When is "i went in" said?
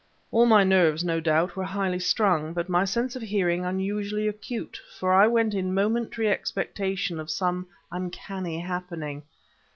5.13-5.75